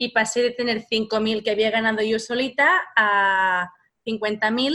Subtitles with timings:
[0.00, 3.70] y pasé de tener 5.000 que había ganado yo solita a
[4.06, 4.74] 50.000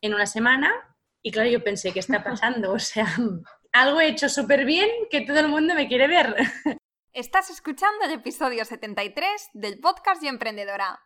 [0.00, 0.74] en una semana.
[1.22, 2.72] Y claro, yo pensé, ¿qué está pasando?
[2.72, 3.06] O sea,
[3.72, 6.34] algo he hecho súper bien que todo el mundo me quiere ver.
[7.12, 10.98] Estás escuchando el episodio 73 del podcast Yo Emprendedora.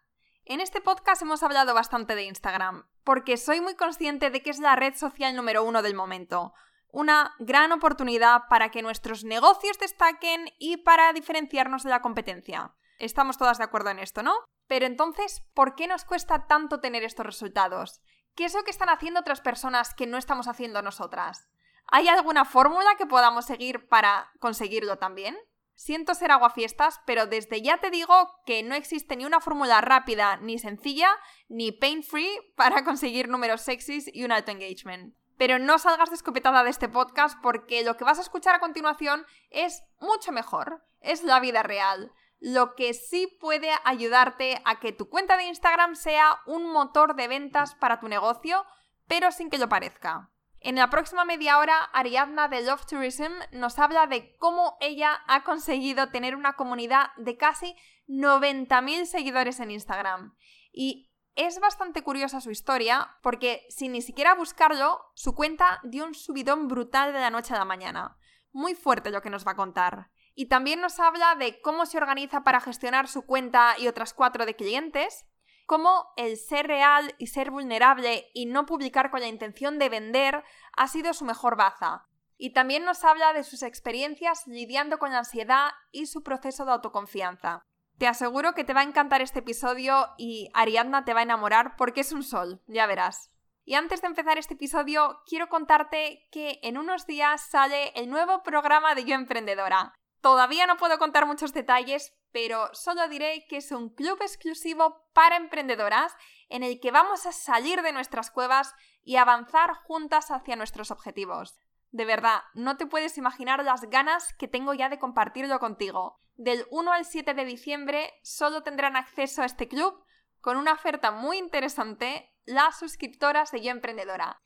[0.46, 4.58] En este podcast hemos hablado bastante de Instagram, porque soy muy consciente de que es
[4.58, 6.54] la red social número uno del momento.
[6.88, 12.74] Una gran oportunidad para que nuestros negocios destaquen y para diferenciarnos de la competencia.
[13.00, 14.34] Estamos todas de acuerdo en esto, ¿no?
[14.68, 18.02] Pero entonces, ¿por qué nos cuesta tanto tener estos resultados?
[18.36, 21.48] ¿Qué es lo que están haciendo otras personas que no estamos haciendo nosotras?
[21.86, 25.36] ¿Hay alguna fórmula que podamos seguir para conseguirlo también?
[25.74, 30.36] Siento ser aguafiestas, pero desde ya te digo que no existe ni una fórmula rápida,
[30.36, 31.08] ni sencilla,
[31.48, 35.14] ni pain-free para conseguir números sexys y un alto engagement.
[35.38, 39.24] Pero no salgas descopetada de este podcast porque lo que vas a escuchar a continuación
[39.48, 40.84] es mucho mejor.
[41.00, 42.12] Es la vida real.
[42.40, 47.28] Lo que sí puede ayudarte a que tu cuenta de Instagram sea un motor de
[47.28, 48.64] ventas para tu negocio,
[49.06, 50.30] pero sin que lo parezca.
[50.62, 55.44] En la próxima media hora, Ariadna de Love Tourism nos habla de cómo ella ha
[55.44, 57.76] conseguido tener una comunidad de casi
[58.08, 60.34] 90.000 seguidores en Instagram.
[60.72, 66.14] Y es bastante curiosa su historia porque sin ni siquiera buscarlo, su cuenta dio un
[66.14, 68.18] subidón brutal de la noche a la mañana.
[68.52, 70.10] Muy fuerte lo que nos va a contar.
[70.34, 74.46] Y también nos habla de cómo se organiza para gestionar su cuenta y otras cuatro
[74.46, 75.26] de clientes,
[75.66, 80.42] cómo el ser real y ser vulnerable y no publicar con la intención de vender
[80.76, 82.06] ha sido su mejor baza.
[82.36, 86.72] Y también nos habla de sus experiencias lidiando con la ansiedad y su proceso de
[86.72, 87.66] autoconfianza.
[87.98, 91.76] Te aseguro que te va a encantar este episodio y Ariadna te va a enamorar
[91.76, 93.30] porque es un sol, ya verás.
[93.66, 98.42] Y antes de empezar este episodio, quiero contarte que en unos días sale el nuevo
[98.42, 99.94] programa de Yo Emprendedora.
[100.20, 105.36] Todavía no puedo contar muchos detalles, pero solo diré que es un club exclusivo para
[105.36, 106.14] emprendedoras
[106.48, 111.58] en el que vamos a salir de nuestras cuevas y avanzar juntas hacia nuestros objetivos.
[111.90, 116.20] De verdad, no te puedes imaginar las ganas que tengo ya de compartirlo contigo.
[116.36, 120.04] Del 1 al 7 de diciembre solo tendrán acceso a este club
[120.40, 124.40] con una oferta muy interesante las suscriptoras de Yo Emprendedora.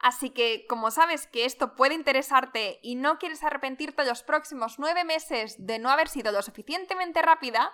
[0.00, 5.04] Así que, como sabes que esto puede interesarte y no quieres arrepentirte los próximos nueve
[5.04, 7.70] meses de no haber sido lo suficientemente rápida,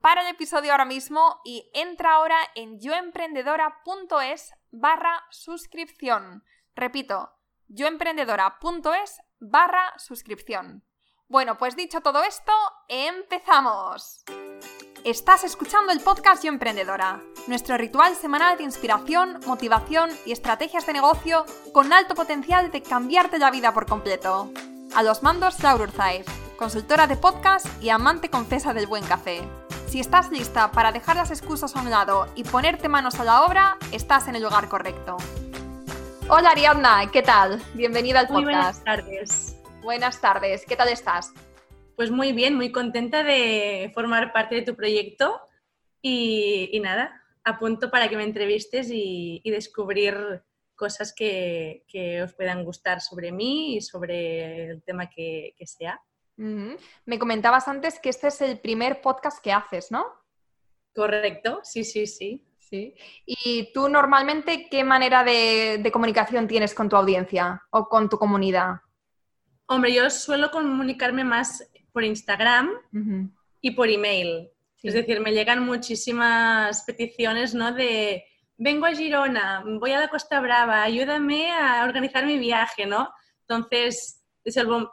[0.00, 6.42] para el episodio ahora mismo y entra ahora en yoemprendedora.es barra suscripción.
[6.74, 7.30] Repito,
[7.68, 10.84] yoemprendedora.es barra suscripción.
[11.30, 12.50] Bueno, pues dicho todo esto,
[12.88, 14.24] empezamos.
[15.04, 20.92] Estás escuchando el podcast Yo Emprendedora, nuestro ritual semanal de inspiración, motivación y estrategias de
[20.92, 24.50] negocio con alto potencial de cambiarte la vida por completo.
[24.96, 26.26] A los mandos, Laura Urzaiz,
[26.58, 29.40] consultora de podcast y amante confesa del buen café.
[29.86, 33.44] Si estás lista para dejar las excusas a un lado y ponerte manos a la
[33.44, 35.16] obra, estás en el lugar correcto.
[36.28, 37.62] Hola Ariadna, ¿qué tal?
[37.74, 38.44] Bienvenida al podcast.
[38.44, 39.59] Muy buenas tardes.
[39.82, 41.32] Buenas tardes, ¿qué tal estás?
[41.96, 45.40] Pues muy bien, muy contenta de formar parte de tu proyecto
[46.02, 50.42] y, nada, a punto para que me entrevistes y, descubrir
[50.76, 51.82] cosas que,
[52.22, 55.98] os puedan gustar sobre mí y sobre el tema que, sea.
[56.36, 60.04] Me comentabas antes que este es el primer podcast que haces, ¿no?
[60.94, 62.46] Correcto, sí, sí, sí.
[62.58, 62.94] Sí.
[63.26, 68.82] ¿Y tú normalmente qué manera de, comunicación tienes con tu audiencia o con tu comunidad?
[69.72, 72.70] Hombre, yo suelo comunicarme más por Instagram
[73.60, 74.50] y por email.
[74.82, 77.72] Es decir, me llegan muchísimas peticiones, ¿no?
[77.72, 78.24] De
[78.56, 83.10] vengo a Girona, voy a la Costa Brava, ayúdame a organizar mi viaje, ¿no?
[83.42, 84.24] Entonces,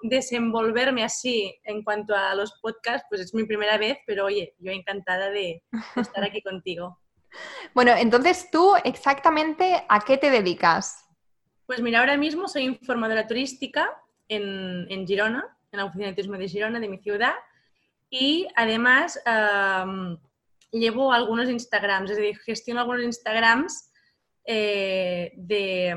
[0.04, 4.72] desenvolverme así en cuanto a los podcasts, pues es mi primera vez, pero oye, yo
[4.72, 5.64] encantada de,
[5.96, 7.00] estar aquí contigo.
[7.74, 11.06] Bueno, entonces tú exactamente a qué te dedicas?
[11.66, 13.92] Pues mira, ahora mismo soy informadora turística
[14.28, 17.34] en, en Girona, en la Oficina de Turismo de Girona, de mi ciudad,
[18.10, 19.22] y además
[20.72, 23.92] llevo algunos Instagrams, es decir, gestiono algunos Instagrams
[24.46, 25.96] eh, de,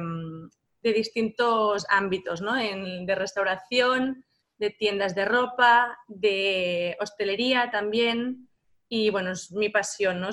[0.83, 2.55] distintos ámbitos, ¿no?
[2.55, 4.25] de restauración,
[4.59, 8.49] de tiendas de ropa, de hostelería también.
[8.89, 10.31] Y bueno, es mi pasión, ¿no?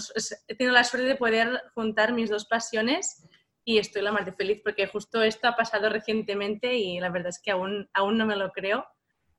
[0.48, 3.27] he tenido la suerte de poder juntar mis dos pasiones
[3.68, 7.28] y estoy la más de feliz porque justo esto ha pasado recientemente y la verdad
[7.28, 8.88] es que aún, aún no me lo creo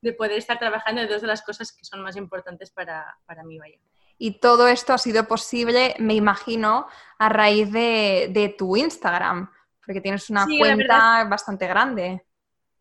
[0.02, 3.42] de poder estar trabajando en dos de las cosas que son más importantes para, para
[3.42, 3.78] mí, vaya.
[4.18, 6.88] Y todo esto ha sido posible, me imagino,
[7.18, 9.50] a raíz de, tu Instagram,
[9.82, 12.22] porque tienes una cuenta bastante grande.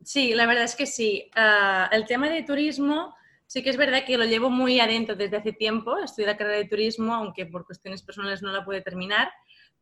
[0.03, 1.31] Sí, la verdad es que sí.
[1.33, 3.15] Ah, el tema de turismo
[3.45, 5.97] sí que es verdad que lo llevo muy adentro desde hace tiempo.
[5.97, 9.31] Estudié la carrera de turismo, aunque por cuestiones personales no la pude terminar.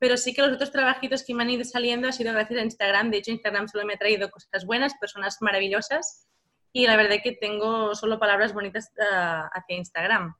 [0.05, 2.63] Pero sí que los otros trabajitos que me han ido saliendo ha sido gracias a
[2.63, 3.09] Instagram.
[3.09, 6.27] De hecho, Instagram solo me ha traído cosas buenas, personas maravillosas.
[6.71, 10.35] Y la verdad que tengo solo palabras bonitas uh, hacia Instagram.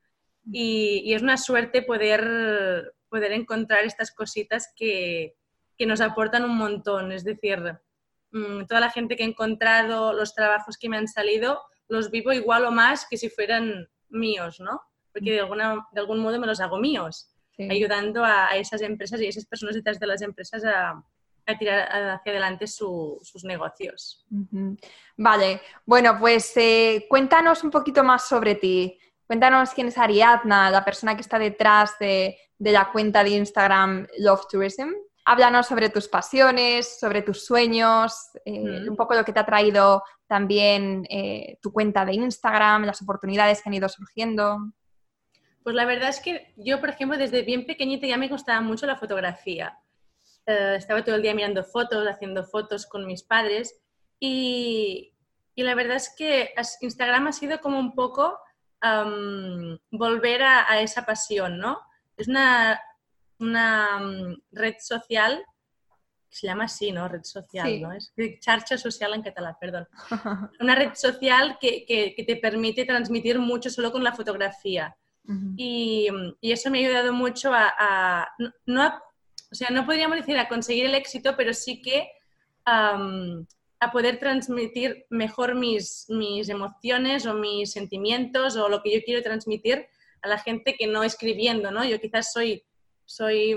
[0.52, 5.34] Y, y, es una suerte poder, poder encontrar estas cositas que,
[5.80, 7.12] que nos aportan un montón.
[7.12, 7.60] Es decir,
[8.34, 12.32] mmm, toda la gente que he encontrado, los trabajos que me han salido, los vivo
[12.34, 14.80] igual o más que si fueran míos, ¿no?
[15.12, 17.68] Porque de, alguna, de algún modo me los hago míos, sí.
[17.70, 21.04] ayudando a, a, esas empresas y a esas personas detrás de las empresas a,
[21.46, 24.26] a tirar hacia adelante su, sus negocios.
[24.32, 24.80] Uh -huh.
[25.18, 29.00] Vale, bueno, pues eh, cuéntanos un poquito más sobre ti.
[29.28, 34.08] Cuéntanos quién es Ariadna, la persona que está detrás de, de la cuenta de Instagram
[34.20, 34.90] Love Tourism.
[35.26, 38.90] Háblanos sobre tus pasiones, sobre tus sueños, eh, mm.
[38.90, 43.62] un poco lo que te ha traído también eh, tu cuenta de Instagram, las oportunidades
[43.62, 44.60] que han ido surgiendo.
[45.66, 48.86] Pues la verdad es que yo, por ejemplo, desde bien pequeñita ya me gustaba mucho
[48.86, 49.76] la fotografía.
[50.46, 53.76] Uh, estaba todo el día mirando fotos, haciendo fotos con mis padres
[54.20, 55.16] y,
[55.56, 58.38] y la verdad es que Instagram ha sido como un poco
[58.84, 61.82] um, volver a, a, esa pasión, ¿no?
[62.16, 62.80] Es una,
[63.40, 65.44] una um, red social
[66.30, 67.08] se llama así, ¿no?
[67.08, 67.80] Red social, sí.
[67.80, 67.92] ¿no?
[67.92, 69.88] Es charcha social en catalán, perdón.
[70.60, 74.96] Una red social que, que, que, te permite transmitir mucho solo con la fotografía.
[75.58, 76.08] Y,
[76.42, 78.28] eso me ha ayudado mucho a,
[78.66, 79.02] no
[79.52, 82.10] o sea, no podríamos decir a conseguir el éxito, pero sí que
[82.68, 83.46] um,
[83.80, 89.22] a poder transmitir mejor mis, mis emociones o mis sentimientos o lo que yo quiero
[89.22, 89.88] transmitir
[90.22, 91.86] a la gente que no escribiendo, ¿no?
[91.86, 92.66] Yo quizás soy,
[93.06, 93.56] soy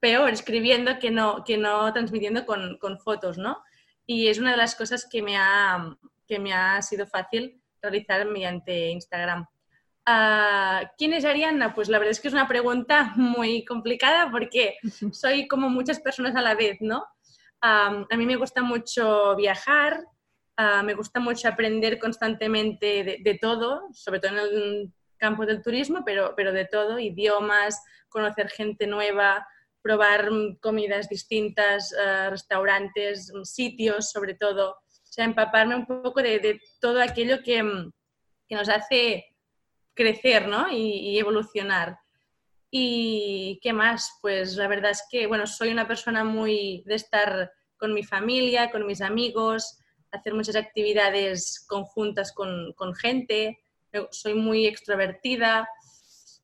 [0.00, 3.62] peor escribiendo que no, que no transmitiendo con, con, fotos, ¿no?
[4.06, 5.96] Y es una de las cosas que me ha,
[6.26, 9.46] que me ha sido fácil realizar mediante Instagram.
[10.08, 11.74] Uh, ¿Quién es Ariana?
[11.74, 14.76] Pues la verdad es que es una pregunta muy complicada porque
[15.12, 17.06] soy como muchas personas a la vez, ¿no?
[17.64, 20.04] Um, a mí me gusta mucho viajar,
[20.58, 25.62] uh, me gusta mucho aprender constantemente de, de, todo, sobre todo en el campo del
[25.62, 29.46] turismo, pero, pero de todo, idiomas, conocer gente nueva,
[29.80, 30.28] probar
[30.60, 37.00] comidas distintas, uh, restaurantes, sitios sobre todo, o sea, empaparme un poco de, de todo
[37.00, 37.62] aquello que,
[38.48, 39.31] que, nos hace
[39.94, 40.70] crecer ¿no?
[40.70, 41.98] y, evolucionar.
[42.70, 44.18] ¿Y qué más?
[44.22, 48.70] Pues la verdad es que, bueno, soy una persona muy de estar con mi familia,
[48.70, 49.78] con mis amigos,
[50.10, 53.58] hacer muchas actividades conjuntas con, con gente,
[54.10, 55.68] soy muy extrovertida,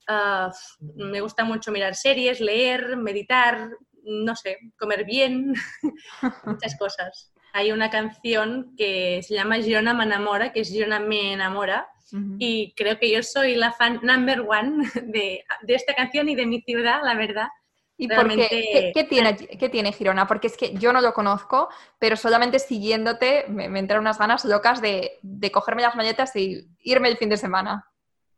[0.08, 0.50] Uh,
[0.96, 3.68] me gusta mucho mirar series, leer, meditar,
[4.04, 5.52] no sé, comer bien,
[6.46, 7.30] muchas cosas.
[7.52, 12.16] Hay una canción que se llama Girona me enamora, que es Girona me enamora, uh
[12.16, 12.36] -huh.
[12.38, 16.46] y creo que yo soy la fan number one de, de, esta canción y de
[16.46, 17.48] mi ciudad, la verdad.
[17.96, 18.48] ¿Y Realmente...
[18.48, 20.26] ¿qué, ¿qué, tiene, ¿qué tiene Girona?
[20.28, 21.68] Porque es que yo no lo conozco,
[21.98, 26.68] pero solamente siguiéndote me, me entran unas ganas locas de, de cogerme las maletas y
[26.82, 27.86] irme el fin de semana.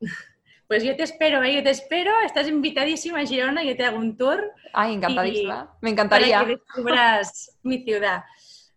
[0.71, 1.53] Pues yo te espero, ¿eh?
[1.53, 4.53] yo te espero, estás invitadísima a Girona, yo te hago un tour.
[4.73, 6.37] Ay, encantadísima, me encantaría.
[6.37, 8.23] Para que descubras mi ciudad.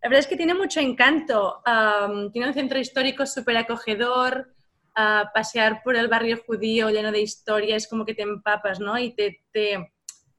[0.02, 4.56] La verdad es que tiene mucho encanto, um, tiene un centro histórico súper acogedor,
[4.98, 8.98] uh, pasear por el barrio judío lleno de historia, es como que te empapas, ¿no?
[8.98, 9.94] Y te, te,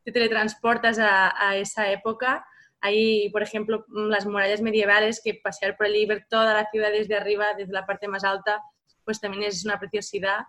[0.05, 2.47] te teletransportas a, a, esa época.
[2.81, 6.91] Hay, por ejemplo, las murallas medievales, que pasear por allí y ver toda la ciudad
[6.91, 8.63] desde arriba, desde la parte más alta,
[9.05, 10.41] pues también es una preciosidad.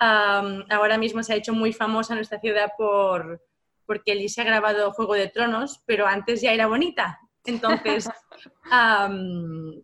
[0.00, 3.42] Um, ahora mismo se ha hecho muy famosa nuestra ciudad por,
[3.86, 7.18] porque allí se ha grabado Juego de Tronos, pero antes ya era bonita.
[7.44, 8.08] Entonces,
[8.72, 9.82] um,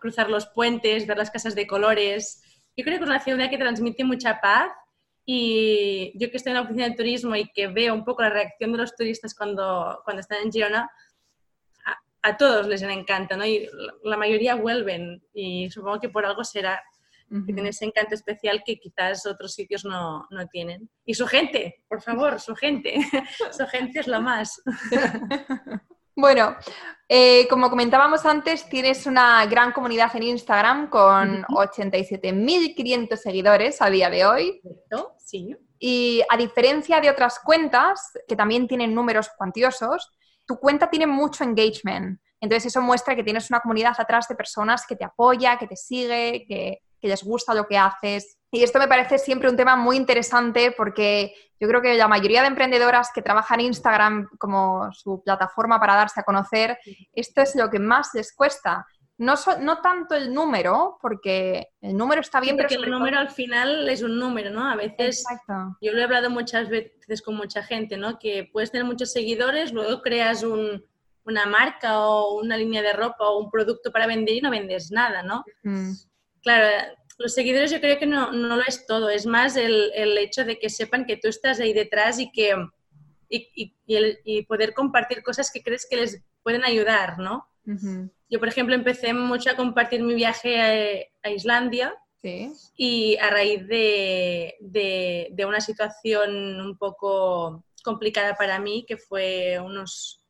[0.00, 2.42] cruzar los puentes, ver las casas de colores.
[2.80, 4.72] Yo creo que es una ciudad que transmite mucha paz
[5.26, 8.30] y yo que estoy en la oficina de turismo y que veo un poco la
[8.30, 10.90] reacción de los turistas cuando, cuando están en Girona,
[11.84, 13.44] a, a todos les encanta, ¿no?
[13.44, 13.68] Y
[14.02, 16.82] la, mayoría vuelven y supongo que por algo será
[17.46, 20.88] que tiene ese encanto especial que quizás otros sitios no, no, tienen.
[21.04, 22.94] Y su gente, por favor, su gente.
[23.52, 24.62] su gente es lo más.
[26.16, 26.56] bueno,
[27.12, 34.08] eh, como comentábamos antes, tienes una gran comunidad en Instagram con 87.500 seguidores a día
[34.08, 34.60] de hoy.
[35.18, 35.56] Sí.
[35.80, 40.12] Y a diferencia de otras cuentas, que también tienen números cuantiosos,
[40.46, 42.20] tu cuenta tiene mucho engagement.
[42.40, 45.74] Entonces eso muestra que tienes una comunidad atrás de personas que te apoya, que te
[45.74, 48.36] sigue, que, que les gusta lo que haces.
[48.52, 52.40] Y esto me parece siempre un tema muy interesante porque yo creo que la mayoría
[52.42, 56.78] de emprendedoras que trabajan Instagram como su plataforma para darse a conocer,
[57.12, 58.86] esto es lo que más les cuesta.
[59.18, 63.86] no, no tanto el número, porque el número está bien, pero el número al final
[63.88, 64.66] es un número, ¿no?
[64.66, 65.24] A veces,
[65.82, 68.18] yo lo he hablado muchas veces con mucha gente, ¿no?
[68.18, 73.38] Que puedes tener muchos seguidores, luego creas una marca o una línea de ropa o
[73.38, 75.44] un producto para vender y no vendes nada, ¿no?
[76.42, 80.16] Claro, los seguidores yo creo que no, no lo es todo, es más el, el,
[80.16, 82.54] hecho de que sepan que tú estás ahí detrás y que
[83.28, 87.46] y, y, poder compartir cosas que crees que les pueden ayudar, ¿no?
[88.28, 91.94] Yo, por ejemplo, empecé mucho a compartir mi viaje a, Islandia
[92.76, 100.24] y a raíz de, de, una situación un poco complicada para mí, que fue unos,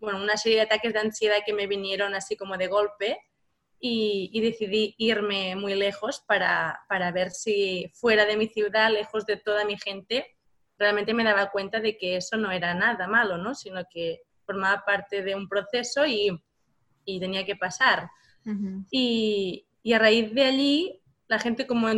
[0.00, 3.18] bueno, una serie de ataques de ansiedad que me vinieron así como de golpe
[3.82, 9.26] y, y decidí irme muy lejos para, para ver si fuera de mi ciudad, lejos
[9.26, 10.26] de toda mi gente,
[10.78, 13.54] realmente me daba cuenta de que eso no era nada malo, ¿no?
[13.54, 16.30] Sino que formaba parte de un proceso y
[17.04, 18.10] y tenía que pasar.
[18.90, 21.88] y, y, a raíz de allí, la gente como...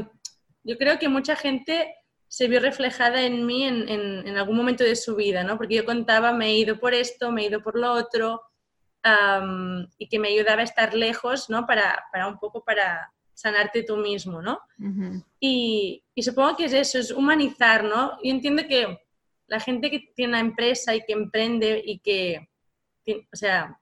[0.62, 1.95] yo creo que mucha gente
[2.29, 5.57] se vio reflejada en mí en, en, algún momento de su vida, ¿no?
[5.57, 8.43] Porque yo contaba, me he ido por esto, me he ido por lo otro,
[9.99, 11.67] y que me ayudaba a estar lejos, ¿no?
[11.67, 14.61] Para, para un poco para sanarte tú mismo, ¿no?
[15.41, 18.13] y, y, supongo que es eso, es humanizar, ¿no?
[18.23, 18.99] Yo entiendo que
[19.47, 22.49] la gente que tiene una empresa y que emprende y que,
[23.33, 23.79] o sea,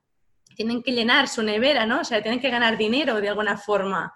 [0.54, 2.00] tienen que llenar su nevera, ¿no?
[2.00, 4.12] O sea, tienen que ganar dinero de alguna forma.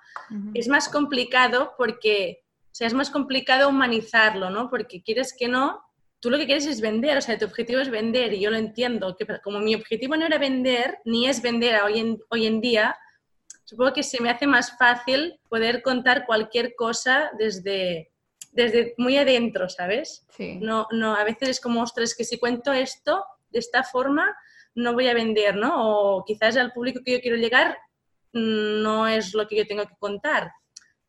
[0.54, 4.68] Es más complicado porque, o sea, es más complicado humanizarlo, ¿no?
[4.68, 5.82] Porque quieres que no,
[6.20, 8.56] tú lo que quieres es vender, o sea, tu objetivo es vender y yo lo
[8.56, 12.60] entiendo, que como mi objetivo no era vender, ni es vender hoy en, hoy en
[12.60, 12.96] día,
[13.64, 18.12] supongo que se me hace más fácil poder contar cualquier cosa desde,
[18.52, 20.26] desde muy adentro, ¿sabes?
[20.30, 20.58] Sí.
[20.60, 24.34] No, no, a veces es como, ostras, que si cuento esto de esta forma,
[24.74, 25.72] no voy a vender, ¿no?
[25.76, 27.78] O quizás al público que yo quiero llegar
[28.32, 30.50] mm, no es lo que yo tengo que contar.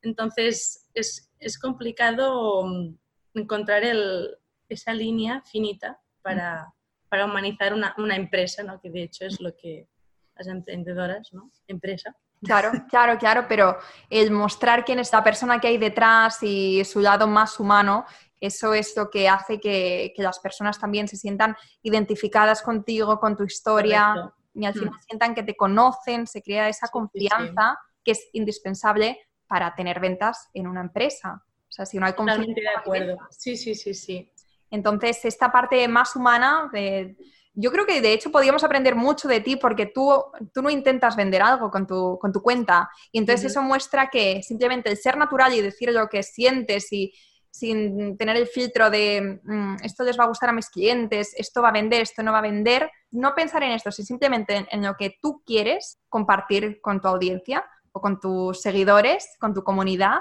[0.02, 2.98] Entonces es, es complicado mm,
[3.36, 4.38] encontrar el,
[4.70, 6.74] esa línea finita para,
[7.10, 8.80] para humanizar una, una, empresa, ¿no?
[8.80, 9.88] Que de hecho es lo que
[10.36, 11.52] las emprendedoras, ¿no?
[11.68, 12.16] Empresa.
[12.44, 13.78] Claro, claro, claro, pero
[14.10, 18.06] el mostrar quién es la persona que hay detrás y su lado más humano
[18.40, 23.44] eso es lo que hace que, las personas también se sientan identificadas contigo, con tu
[23.44, 25.02] historia, y al final mm.
[25.08, 30.68] sientan que te conocen, se crea esa confianza que es indispensable para tener ventas en
[30.68, 31.44] una empresa.
[31.44, 32.42] O sea, si no hay confianza...
[32.42, 33.18] Totalmente de acuerdo.
[33.32, 34.32] Sí, sí, sí, sí.
[34.72, 36.70] Entonces, esta parte más humana,
[37.54, 41.16] yo creo que de hecho podríamos aprender mucho de ti porque tú, tú no intentas
[41.16, 42.90] vender algo con tu, con tu cuenta.
[43.12, 47.14] Y entonces eso muestra que simplemente el ser natural y decir lo que sientes y
[47.58, 51.62] sin tener el filtro de mm, esto les va a gustar a mis clientes, esto
[51.62, 54.84] va a vender, esto no va a vender, no pensar en esto, sino simplemente en,
[54.84, 60.20] lo que tú quieres compartir con tu audiencia o con tus seguidores, con tu comunidad,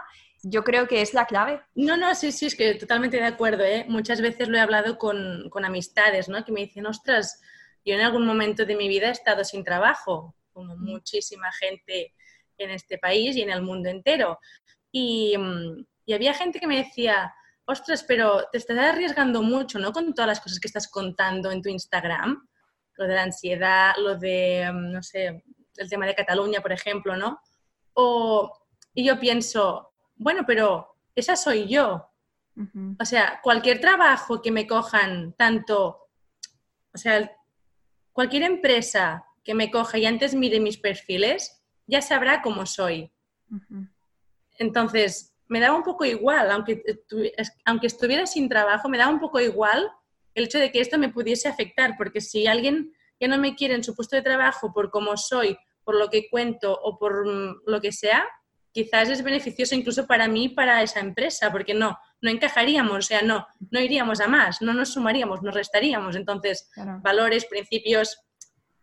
[0.48, 1.60] yo creo que es la clave.
[1.74, 3.64] No, no, sí, sí, es que totalmente de acuerdo.
[3.64, 3.84] ¿eh?
[3.88, 6.44] Muchas veces lo he hablado con, con amistades, ¿no?
[6.44, 7.40] Que me dicen, ostras,
[7.84, 12.14] yo en algún momento de mi vida he estado sin trabajo, como muchísima gente
[12.58, 14.38] en este país y en el mundo entero.
[14.92, 17.34] Y, mm, y había gente que me decía,
[17.64, 19.92] ostras, pero te estás arriesgando mucho, ¿no?
[19.92, 22.48] Con todas las cosas que estás contando en tu Instagram,
[22.94, 25.42] lo de la ansiedad, lo de, mm, no sé,
[25.76, 27.40] el tema de Cataluña, por ejemplo, ¿no?
[27.94, 28.52] O,
[28.94, 32.10] y yo pienso, bueno, pero esa soy yo.
[32.98, 36.08] O sea, cualquier trabajo que me cojan tanto,
[36.94, 37.30] o sea,
[38.12, 43.12] cualquier empresa que me coja y antes mire mis perfiles, ya sabrá cómo soy.
[44.58, 46.82] Entonces, me daba un poco igual, aunque,
[47.64, 49.90] aunque estuviera sin trabajo, me daba un poco igual
[50.34, 53.74] el hecho de que esto me pudiese afectar, porque si alguien ya no me quiere
[53.74, 57.62] en su puesto de trabajo por cómo soy, por lo que cuento o por mm,
[57.66, 58.26] lo que sea,
[58.76, 63.22] quizás es beneficioso incluso para mí, para esa empresa, porque no, no encajaríamos, o sea,
[63.22, 66.14] no, no iríamos a más, no nos sumaríamos, nos restaríamos.
[66.14, 68.20] Entonces, valores, principios,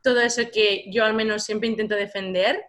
[0.02, 2.60] todo eso que yo al menos siempre intento defender,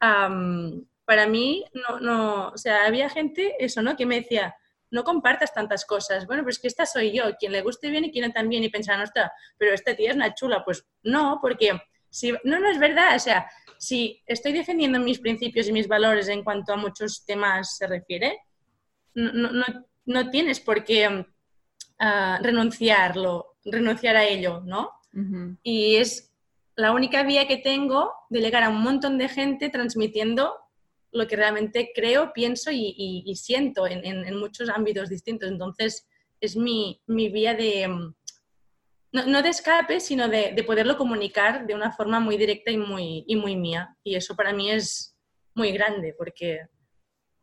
[0.00, 3.96] para mí, no, no, o sea, había gente, eso, ¿no?
[3.96, 4.56] Que me decía,
[4.90, 6.26] no compartas tantas cosas.
[6.26, 8.68] Bueno, pues que esta soy yo, quien le guste bien y quien no también, y
[8.68, 10.64] pensaba, no está, pero esta tía es una chula.
[10.64, 11.80] Pues no, porque
[12.14, 16.28] si, no, no es verdad, o sea, si estoy defendiendo mis principios y mis valores
[16.28, 18.38] en cuanto a muchos temas se refiere,
[19.14, 19.64] no, no,
[20.06, 24.90] no tienes por qué uh, renunciarlo, renunciar a ello, ¿no?
[25.62, 26.32] Y es
[26.76, 30.54] la única vía que tengo de llegar a un montón de gente transmitiendo
[31.12, 35.48] lo que realmente creo, pienso y, siento en, muchos ámbitos distintos.
[35.50, 36.08] Entonces,
[36.40, 38.12] es mi, vía de,
[39.14, 43.36] no, de escape, sino de, poderlo comunicar de una forma muy directa y muy, y
[43.36, 43.96] muy mía.
[44.02, 45.16] Y eso para mí es
[45.54, 46.66] muy grande, porque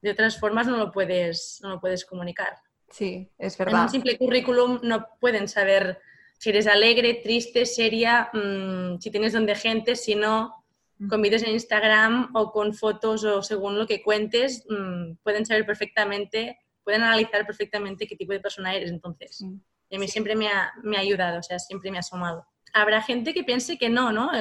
[0.02, 2.58] de otras formas no lo puedes, no lo puedes comunicar.
[2.90, 3.76] Sí, es verdad.
[3.76, 6.00] En un simple currículum no pueden saber
[6.38, 10.66] si eres alegre, triste, seria, mm, si tienes donde gente, si no,
[11.08, 15.66] con vídeos en Instagram o con fotos o según lo que cuentes, mm, pueden saber
[15.66, 18.92] perfectamente, pueden analizar perfectamente qué tipo de persona eres.
[18.92, 19.46] Entonces,
[19.92, 22.48] y a mí siempre me ha, me ha ayudado, o sea, siempre me ha asomado.
[22.74, 24.32] Habrá gente que piense que no, ¿no?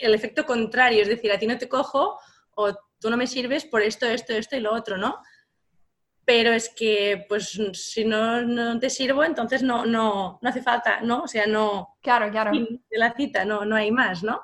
[0.00, 2.16] El efecto contrario, es decir, a ti no te cojo
[2.54, 5.20] o tú no me sirves por esto, esto, esto y lo otro, ¿no?
[6.24, 11.00] Pero es que, pues, si no, no te sirvo, entonces no, no, no hace falta,
[11.00, 11.22] ¿no?
[11.22, 11.96] O sea, no...
[12.00, 12.52] Claro, claro.
[12.52, 14.42] De la cita, no, no hay más, ¿no?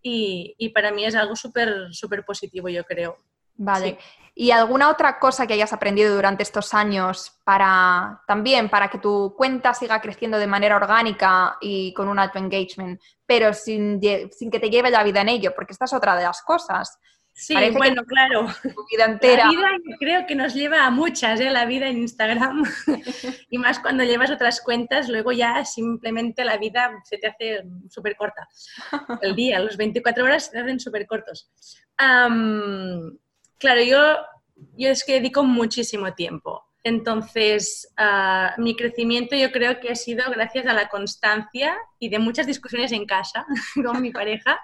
[0.00, 3.18] Y, y para mí es algo súper, súper positivo, yo creo.
[3.56, 3.98] Vale.
[4.38, 9.34] ¿Y alguna otra cosa que hayas aprendido durante estos años para también para que tu
[9.34, 13.98] cuenta siga creciendo de manera orgánica y con un alto engagement, pero sin,
[14.30, 15.54] sin que te lleve la vida en ello?
[15.54, 16.98] Porque esta es otra de las cosas.
[17.32, 18.46] Sí, bueno, claro.
[18.90, 19.44] vida entera.
[19.44, 19.68] La vida
[20.00, 21.50] creo que nos lleva a muchas, ¿eh?
[21.50, 22.62] la vida en Instagram.
[23.50, 28.16] y más cuando llevas otras cuentas, luego ya simplemente la vida se te hace súper
[28.16, 28.46] corta.
[29.22, 31.50] El día, los 24 horas se te hacen súper cortos.
[33.58, 34.16] Claro, yo,
[34.76, 36.66] yo es que dedico muchísimo tiempo.
[36.86, 42.20] Entonces, ah, mi crecimiento yo creo que ha sido gracias a la constancia y de
[42.20, 43.44] muchas discusiones en casa
[43.84, 44.60] con mi pareja,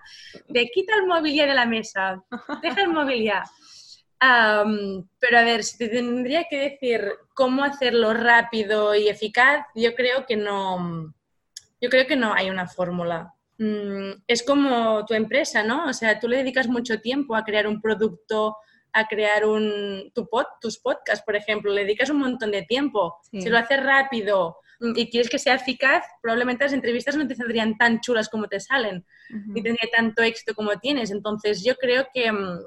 [0.48, 2.22] de quita el ya de la mesa,
[2.62, 3.42] deja el ya.
[5.18, 10.24] pero a ver, si te tendría que decir cómo hacerlo rápido y eficaz, yo creo
[10.24, 11.12] que no,
[11.80, 13.34] yo creo que no hay una fórmula.
[13.58, 15.86] Mm, es como tu empresa, ¿no?
[15.86, 18.56] O sea, tú le dedicas mucho tiempo a crear un producto,
[18.92, 23.16] a crear un, tu pod, tus podcasts, por ejemplo, le dedicas un montón de tiempo.
[23.30, 24.58] Si lo haces rápido
[24.96, 28.60] y quieres que sea eficaz, probablemente las entrevistas no te saldrían tan chulas como te
[28.60, 31.10] salen, ni tendría tanto éxito como tienes.
[31.10, 32.58] Entonces, yo creo que, mm,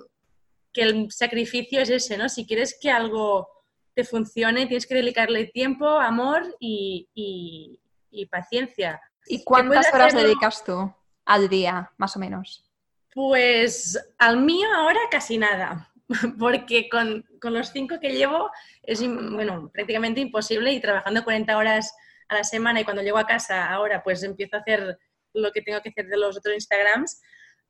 [0.74, 2.30] que el sacrificio es ese, ¿no?
[2.30, 3.48] Si quieres que algo
[3.94, 7.80] te funcione, tienes que dedicarle tiempo, amor y, y,
[8.28, 9.02] paciencia.
[9.28, 10.92] ¿Y cuántas horas dedicas tú
[11.26, 12.66] al día, más o menos?
[13.14, 15.92] Pues al mío ahora casi nada.
[16.40, 18.50] porque con, los cinco que llevo
[18.84, 21.96] es bueno, prácticamente imposible y trabajando 40 horas
[22.28, 24.98] a la semana y cuando llego a casa ahora pues empiezo a hacer
[25.34, 27.22] lo que tengo que hacer de los otros Instagrams,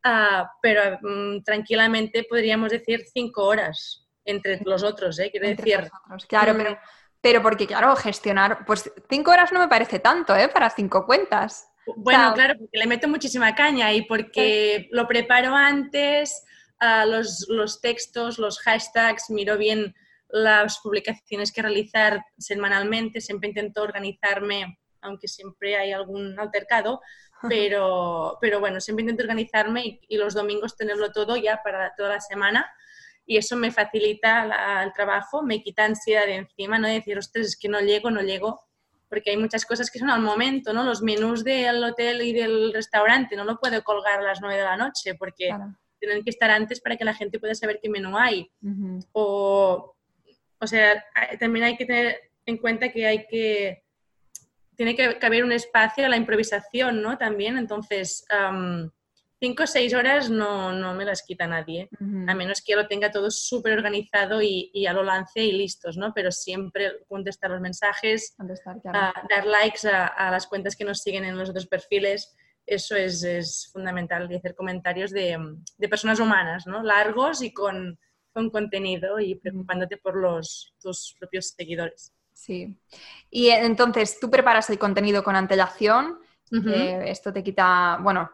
[0.03, 5.29] ah, pero mm, tranquilamente podríamos decir cinco horas entre los otros, ¿eh?
[5.31, 5.89] quiero decir.
[6.27, 6.57] Claro, mm.
[6.57, 6.79] pero,
[7.21, 10.47] pero porque claro, gestionar, pues cinco horas no me parece tanto, ¿eh?
[10.47, 11.69] Para cinco cuentas.
[11.95, 16.43] Bueno, claro, porque le meto muchísima caña y porque lo preparo antes,
[17.05, 19.95] los, textos, los hashtags, miro bien
[20.29, 27.01] las publicaciones que realizar semanalmente, siempre intento organizarme, aunque siempre hay algún altercado,
[27.47, 32.21] pero, pero bueno, siempre intento organizarme y, los domingos tenerlo todo ya para toda la
[32.21, 32.69] semana.
[33.27, 37.57] Y eso me facilita el trabajo, me quita ansiedad de encima, no decir, ostras, es
[37.57, 38.61] que no llego, no llego,
[39.09, 40.83] porque hay muchas cosas que son al momento, ¿no?
[40.83, 44.63] Los menús del hotel y del restaurante no lo puedo colgar a las 9 de
[44.63, 45.49] la noche porque
[46.05, 48.49] tienen que estar antes para que la gente pueda saber qué menú hay.
[49.11, 49.95] o,
[50.59, 51.03] o sea,
[51.39, 53.83] también hay que tener en cuenta que hay que,
[54.75, 57.17] tiene que haber un espacio a la improvisación, ¿no?
[57.17, 58.25] También, entonces,
[59.39, 61.89] cinco o seis horas no, no, me las quita nadie,
[62.27, 65.97] a menos que lo tenga todo súper organizado y, y, ya lo lance y listos,
[65.97, 66.13] ¿no?
[66.13, 68.35] Pero siempre contestar los mensajes,
[68.83, 73.69] dar likes a, a, las cuentas que nos siguen en los otros perfiles eso es,
[73.71, 75.37] fundamental y hacer comentarios de,
[75.89, 76.83] personas humanas, ¿no?
[76.83, 77.99] Largos y con,
[78.51, 82.13] contenido y preocupándote por los, tus propios seguidores.
[82.33, 82.77] Sí.
[83.29, 86.19] Y entonces, tú preparas el contenido con antelación.
[86.51, 88.29] esto te quita, bueno,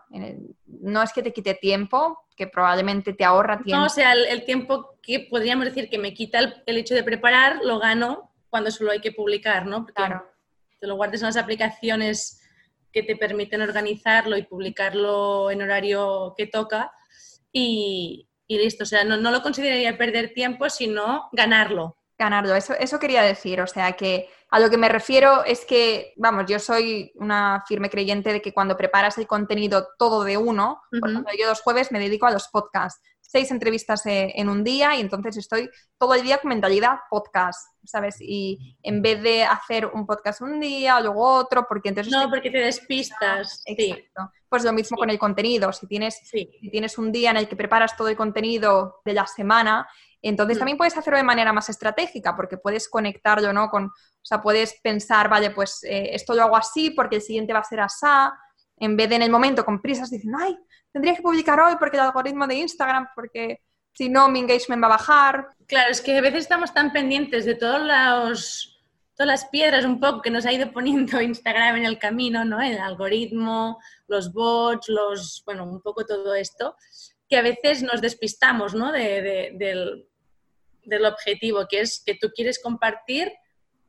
[0.66, 3.80] no es que te quite tiempo, que probablemente te ahorra tiempo.
[3.80, 7.60] No, o sea, el, tiempo que podríamos decir que me quita el, hecho de preparar,
[7.64, 9.86] lo gano cuando solo hay que publicar, ¿no?
[9.86, 10.28] claro.
[10.80, 12.41] Te lo guardes en las aplicaciones
[12.92, 16.92] que te permiten organizarlo y publicarlo en horario que toca
[17.52, 18.84] y, listo.
[18.84, 21.98] O sea, no, lo consideraría perder tiempo, sino ganarlo.
[22.18, 23.62] Ganarlo, eso, eso quería decir.
[23.62, 27.90] O sea, que a lo que me refiero es que, vamos, yo soy una firme
[27.90, 31.92] creyente de que cuando preparas el contenido todo de uno, por ejemplo, yo los jueves
[31.92, 36.16] me dedico a los podcasts seis entrevistas eh, en un día y entonces estoy todo
[36.16, 38.18] el día con mentalidad podcast, ¿sabes?
[38.20, 42.12] Y en vez de hacer un podcast un día, luego otro, porque entonces...
[42.12, 43.64] No, porque te despistas.
[43.66, 44.32] Exacto.
[44.50, 45.72] Pues lo mismo con el contenido.
[45.72, 49.26] Si tienes, si tienes un día en el que preparas todo el contenido de la
[49.26, 49.88] semana,
[50.22, 50.60] entonces mm.
[50.60, 53.70] también puedes hacerlo de manera más estratégica, porque puedes conectarlo, ¿no?
[53.70, 57.54] Con, o sea, puedes pensar, vale, pues eh, esto lo hago así porque el siguiente
[57.54, 58.08] va a ser así
[58.82, 60.58] en vez de en el momento con prisas diciendo, ay,
[60.92, 63.62] tendría que publicar hoy porque el algoritmo de Instagram, porque
[63.94, 65.50] si no mi engagement va a bajar.
[65.68, 68.84] Claro, es que a veces estamos tan pendientes de todos los,
[69.16, 72.60] todas las piedras un poco que nos ha ido poniendo Instagram en el camino, ¿no?
[72.60, 76.76] El algoritmo, los bots, los, bueno, un poco todo esto,
[77.30, 78.92] que a veces nos despistamos, ¿no?
[78.92, 80.08] del,
[80.84, 83.32] del objetivo, que es que tú quieres compartir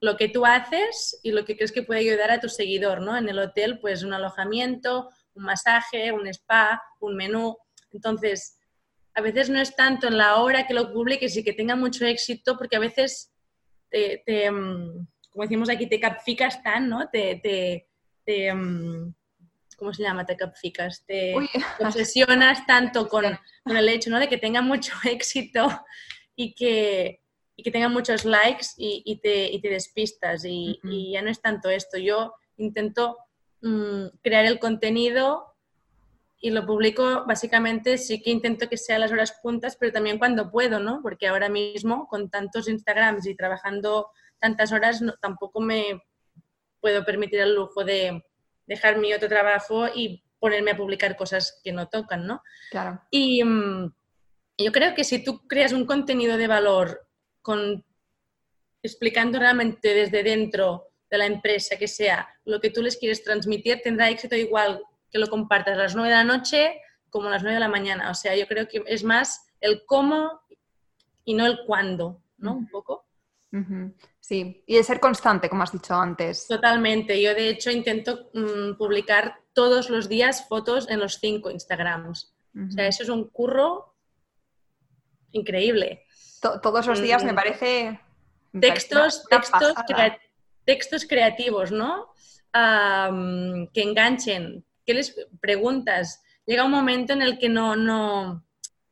[0.02, 3.16] lo que tú haces y lo que crees que puede ayudar a tu seguidor, ¿no?
[3.16, 7.56] En el hotel, pues un alojamiento, un masaje, un spa, un menú.
[7.92, 8.58] Entonces,
[9.14, 12.04] a veces no es tanto en la hora que lo publiques y que tenga mucho
[12.04, 13.32] éxito, porque a veces
[13.90, 17.08] te, mm, como decimos aquí, te capficas tan, ¿no?
[17.08, 17.86] Te,
[18.24, 19.14] te, mm,
[19.76, 20.26] ¿cómo se llama?
[20.26, 21.32] Te capficas, te,
[21.78, 23.24] obsesionas tanto con,
[23.62, 24.18] con, el hecho, ¿no?
[24.18, 25.68] De que tenga mucho éxito
[26.34, 27.21] y que,
[27.62, 30.44] y que tenga muchos likes y, te, te, despistas.
[30.44, 30.80] Y,
[31.12, 31.96] ya no es tanto esto.
[31.96, 33.16] Yo intento
[33.60, 35.54] mm, crear el contenido
[36.40, 40.18] y lo publico básicamente, sí que intento que sea a las horas puntas, pero también
[40.18, 41.00] cuando puedo, ¿no?
[41.02, 46.02] Porque ahora mismo con tantos Instagrams y trabajando tantas horas tampoco me
[46.80, 48.24] puedo permitir el lujo de
[48.66, 52.42] dejar mi otro trabajo y ponerme a publicar cosas que no tocan, ¿no?
[52.72, 53.00] Claro.
[53.12, 53.94] Y mm,
[54.58, 57.06] yo creo que si tú creas un contenido de valor
[57.42, 57.84] con,
[58.82, 63.82] explicando realmente desde dentro de la empresa que sea lo que tú les quieres transmitir,
[63.82, 67.42] tendrá éxito igual que lo compartas a las 9 de la noche como a las
[67.42, 68.10] 9 de la mañana.
[68.10, 70.40] O sea, yo creo que es más el cómo
[71.24, 72.54] y no el cuándo, ¿no?
[72.54, 73.04] Un poco.
[74.18, 76.46] Sí, y de ser constante, como has dicho antes.
[76.48, 77.20] Totalmente.
[77.20, 82.34] Yo, de hecho, intento mm, publicar todos los días fotos en los cinco Instagrams.
[82.54, 83.94] O sea, eso es un curro
[85.32, 86.04] increíble
[86.42, 87.36] todos los días me mm.
[87.36, 88.00] parece...
[88.60, 89.74] Textos, textos,
[90.66, 92.12] textos creativos, ¿no?
[92.52, 96.22] que enganchen, ¿qué les preguntas?
[96.44, 98.44] Llega un momento en el que no, no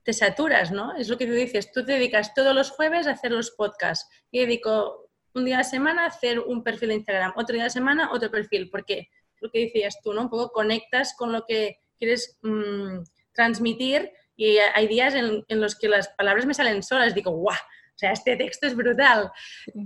[0.03, 0.97] te saturas, ¿no?
[0.97, 4.09] Es lo que tú dices, tú te dedicas todos los jueves a hacer los podcasts
[4.31, 7.65] y dedico un día a la semana a hacer un perfil de Instagram, otro día
[7.65, 9.09] a la semana otro perfil, porque
[9.41, 10.23] lo que decías tú, ¿no?
[10.23, 14.11] Un poco conectas con lo que quieres mm, transmitir
[14.41, 17.55] y hay días en, los que las palabras me salen solas, digo, ¡guau!
[17.55, 19.31] O sea, este texto es brutal.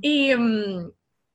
[0.01, 0.93] Y, mm,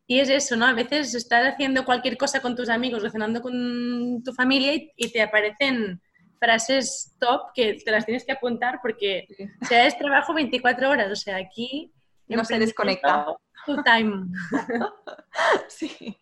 [0.08, 0.65] y, es eso, ¿no?
[0.65, 5.21] A veces estás haciendo cualquier cosa con tus amigos cenando con tu familia y, te
[5.21, 6.01] aparecen
[6.39, 9.27] frases top que te las tienes que apuntar porque,
[9.62, 11.91] o sea, es trabajo 24 horas, o sea, aquí...
[12.27, 13.25] No se desconecta.
[13.65, 14.27] Full time.
[15.67, 16.17] sí.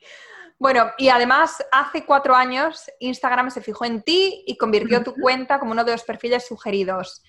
[0.59, 5.59] Bueno, y además hace cuatro años Instagram se fijó en ti y convirtió tu cuenta
[5.59, 7.21] como uno de los perfiles sugeridos.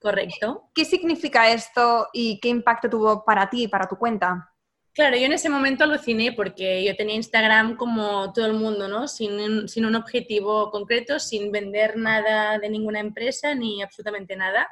[0.00, 0.68] Correcto.
[0.74, 4.48] ¿Qué significa esto y qué impacto tuvo para ti y para tu cuenta?
[4.94, 9.06] Claro, yo en ese momento aluciné porque yo tenía Instagram como todo el mundo, ¿no?
[9.06, 14.68] Sin un, sin un objetivo concreto, sin vender nada de ninguna empresa ni absolutamente nada.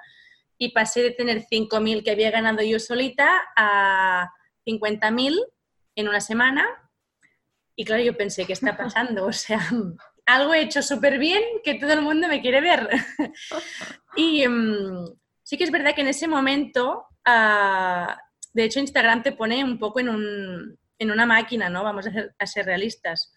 [0.58, 4.30] Y pasé de tener 5.000 que había ganado yo solita a
[4.66, 5.38] 50.000
[5.94, 6.89] en una semana
[7.80, 9.24] y claro, yo pensé, ¿qué está pasando?
[9.30, 9.58] O sea,
[10.26, 12.90] algo he hecho súper bien que todo el mundo me quiere ver.
[14.16, 15.06] y mm,
[15.42, 18.20] sí que es verdad que en ese momento, ah,
[18.52, 21.82] de hecho, Instagram te pone un poco en, un, en una máquina, ¿no?
[21.82, 23.32] Vamos a ser, realistas.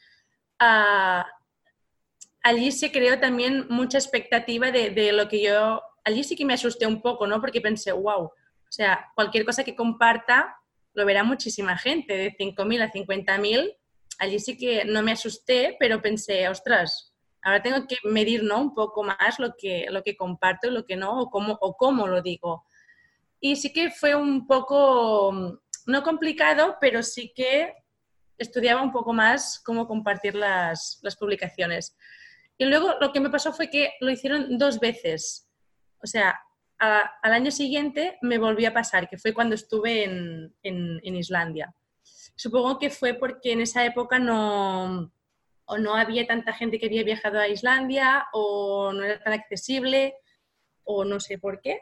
[0.60, 1.26] Ah,
[2.42, 5.82] allí se creó también mucha expectativa de, de, lo que yo...
[6.04, 7.40] Allí sí que me asusté un poco, ¿no?
[7.40, 8.32] Porque pensé, wow, o
[8.72, 10.58] sea, cualquier cosa que comparta
[10.96, 13.78] lo verá muchísima gente, de 5.000 a 50.000
[14.24, 18.60] allí sí que no me asusté, pero pensé, ostras, ahora tengo que medir ¿no?
[18.60, 21.76] un poco más lo que, lo que comparto y lo que no, o cómo, o
[21.76, 22.66] cómo lo digo.
[23.40, 27.74] Y sí que fue un poco, no complicado, pero sí que
[28.38, 31.96] estudiaba un poco más cómo compartir las, las publicaciones.
[32.58, 35.50] Y luego lo que me pasó fue que lo hicieron dos veces.
[36.02, 36.40] O sea,
[36.80, 41.74] al año siguiente me volvió a pasar, que fue cuando estuve en, en, en Islandia.
[42.36, 45.12] Supongo que fue porque en esa época no,
[45.80, 50.16] no había tanta gente que había viajado a Islandia o no era tan accesible
[50.84, 51.80] o no sé por qué.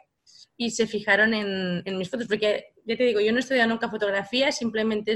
[0.56, 3.90] Y se fijaron en, mis fotos, porque ya te digo, yo no he estudiado nunca
[3.90, 5.14] fotografía, simplemente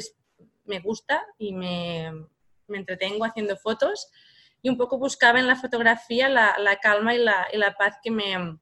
[0.64, 2.10] me gusta y me,
[2.66, 4.08] me, entretengo haciendo fotos
[4.62, 7.98] y un poco buscaba en la fotografía la, la calma y la, y la paz
[8.02, 8.58] que me,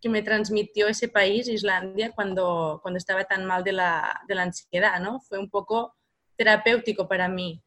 [0.00, 4.42] que me transmitió ese país, Islandia, cuando, cuando estaba tan mal de la, de la
[4.42, 5.20] ansiedad, ¿no?
[5.20, 5.94] Fue un poco
[6.42, 7.62] terapéutico para mí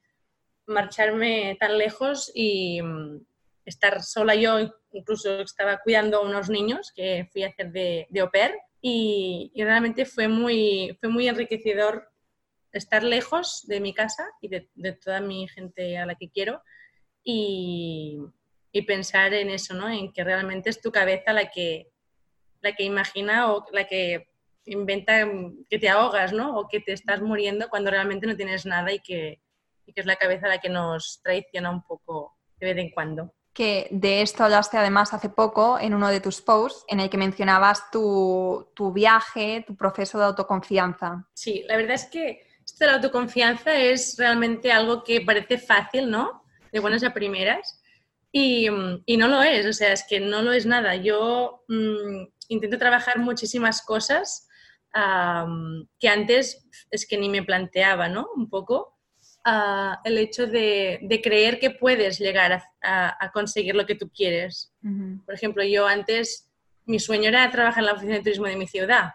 [0.67, 3.21] marcharme tan lejos y mm,
[3.63, 4.59] estar sola yo,
[4.91, 9.51] incluso estaba cuidando a unos niños que fui a hacer de, de au pair y,
[9.55, 12.11] realmente fue muy, fue muy enriquecedor
[12.73, 14.67] estar lejos de mi casa y de,
[15.01, 16.61] toda mi gente a la que quiero
[17.23, 18.19] y,
[18.73, 19.89] y pensar en eso, ¿no?
[19.89, 21.87] En que realmente es tu cabeza la que,
[22.61, 24.27] la que imagina o la que
[24.65, 25.27] inventa
[25.69, 26.57] que te ahogas, ¿no?
[26.57, 29.41] O que te estás muriendo cuando realmente no tienes nada y que,
[29.85, 33.33] y que es la cabeza la que nos traiciona un poco de vez en cuando
[33.55, 37.17] que de esto hablaste además hace poco en uno de tus posts, en el que
[37.17, 41.25] mencionabas tu, tu, viaje, tu proceso de autoconfianza.
[41.33, 46.11] Sí, la verdad es que esto de la autoconfianza es realmente algo que parece fácil,
[46.11, 46.43] ¿no?
[46.73, 47.81] De buenas a primeras.
[48.29, 48.67] Y,
[49.05, 50.97] y no lo es, o sea, es que no lo es nada.
[50.97, 54.49] Yo mmm, intento trabajar muchísimas cosas
[54.95, 58.27] um, que antes es que ni me planteaba, ¿no?
[58.35, 58.97] Un poco
[59.45, 63.95] uh, el hecho de, de, creer que puedes llegar a, a, a, conseguir lo que
[63.95, 64.73] tú quieres.
[64.83, 65.25] Uh -huh.
[65.25, 66.51] Por ejemplo, yo antes,
[66.85, 69.11] mi sueño era trabajar en la oficina de turismo de mi ciudad.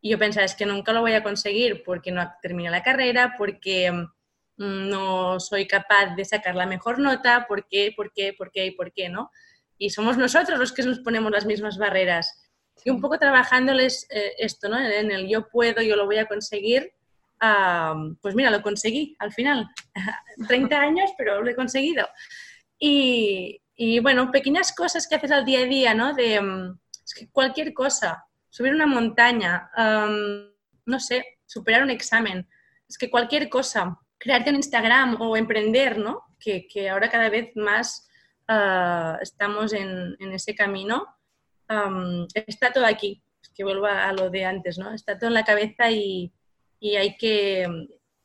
[0.00, 3.34] Y yo pensaba, es que nunca lo voy a conseguir porque no terminé la carrera,
[3.36, 8.50] porque mm, no soy capaz de sacar la mejor nota, ¿por qué, por qué, por
[8.50, 9.30] qué y por qué, no?
[9.78, 12.45] Y somos nosotros los que nos ponemos las mismas barreras.
[12.84, 14.78] Y un poco trabajándoles eh, esto, ¿no?
[14.78, 16.92] En el yo puedo, yo lo voy a conseguir,
[18.20, 19.68] pues mira, lo conseguí al final.
[20.48, 22.06] 30 años, pero lo he conseguido.
[22.78, 26.14] Y, y, bueno, pequeñas cosas que haces al día a día, ¿no?
[26.14, 30.50] De um, es que cualquier cosa, subir una montaña, um,
[30.84, 32.48] no sé, superar un examen,
[32.88, 36.24] es que cualquier cosa, crearte un Instagram o emprender, ¿no?
[36.38, 38.08] Que, que ahora cada vez más
[38.48, 41.06] uh, estamos en, en, ese camino,
[41.70, 43.22] um, está todo aquí.
[43.54, 44.92] Que vuelvo a, a lo de antes, ¿no?
[44.92, 46.30] Está todo en la cabeza y,
[46.78, 47.66] y hay que,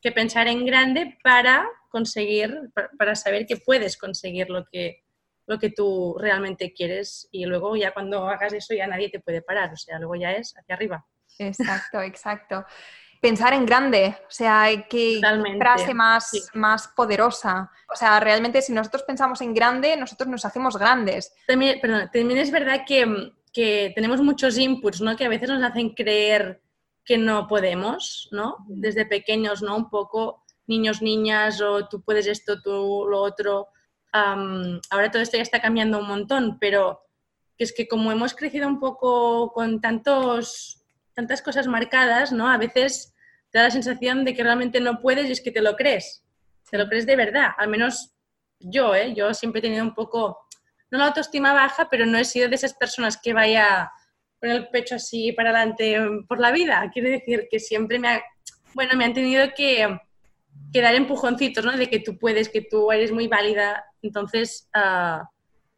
[0.01, 2.53] que, pensar en grande para conseguir,
[2.97, 5.03] para saber que puedes conseguir lo que,
[5.47, 9.41] lo que tú realmente quieres y luego ya cuando hagas eso ya nadie te puede
[9.41, 11.05] parar, o sea, luego ya es hacia arriba.
[11.39, 12.65] Exacto, exacto.
[13.21, 15.21] Pensar en grande, o sea, qué
[15.59, 16.41] frase más, sí.
[16.55, 17.71] más poderosa.
[17.87, 21.31] O sea, realmente si nosotros pensamos en grande, nosotros nos hacemos grandes.
[21.45, 25.15] También, perdón, también es verdad que, que tenemos muchos inputs, ¿no?
[25.15, 26.61] Que a veces nos hacen creer
[27.05, 28.57] que no podemos, ¿no?
[28.67, 29.75] Desde pequeños, ¿no?
[29.75, 33.67] Un poco niños, niñas, o tú puedes esto, tú lo otro.
[34.13, 37.01] Um, ahora todo esto ya está cambiando un montón, pero
[37.57, 42.47] que es que como hemos crecido un poco con tantos, tantas cosas marcadas, ¿no?
[42.49, 43.10] A veces
[43.51, 46.23] te da la sensación de que realmente no puedes y es que te lo crees.
[46.69, 47.49] Te lo crees de verdad.
[47.57, 48.13] Al menos
[48.59, 49.13] yo, ¿eh?
[49.13, 50.37] Yo siempre he tenido un poco,
[50.89, 53.91] no la autoestima baja, pero no he sido de esas personas que vaya
[54.39, 56.89] con el pecho así para adelante por la vida.
[56.93, 58.23] Quiere decir que siempre me, ha,
[58.73, 59.99] bueno, me han tenido que,
[60.73, 61.75] dar empujoncitos, ¿no?
[61.75, 63.83] De que tú puedes, que tú eres muy válida.
[64.01, 65.25] Entonces, uh,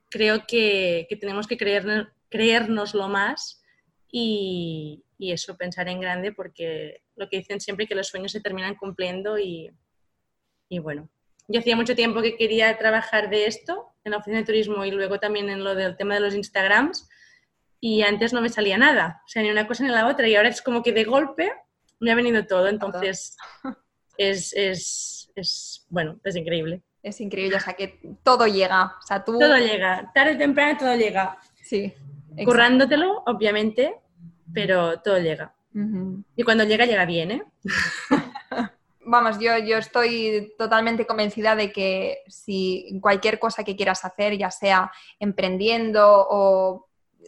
[0.10, 3.63] creo que, que, tenemos que creer, creérnoslo más
[4.16, 8.42] y, y, eso, pensar en grande, porque lo que dicen siempre que los sueños se
[8.42, 9.72] terminan cumpliendo y,
[10.70, 11.10] y bueno.
[11.48, 14.92] Yo hacía mucho tiempo que quería trabajar de esto en la oficina de turismo y
[14.92, 17.10] luego también en lo del tema de los Instagrams
[17.80, 20.36] y antes no me salía nada, o sea, ni una cosa ni la otra, y
[20.36, 21.52] ahora es como que de golpe
[22.00, 23.36] me ha venido todo, entonces
[24.18, 26.84] es, es, es, bueno, es increíble.
[27.02, 29.38] Es increíble, o sea, que todo llega, o sea, tú...
[29.40, 31.38] Todo llega, tarde o temprano todo llega.
[31.62, 31.94] Sí.
[32.46, 33.96] Currándotelo, obviamente,
[34.54, 35.54] pero todo llega.
[35.74, 36.24] Uh -huh.
[36.36, 37.44] Y cuando llega, llega bien, ¿eh?
[39.06, 44.50] Vamos, yo, yo estoy totalmente convencida de que si cualquier cosa que quieras hacer, ya
[44.50, 46.88] sea emprendiendo o